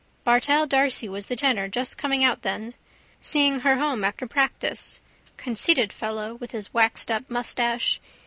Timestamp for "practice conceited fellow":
4.25-6.33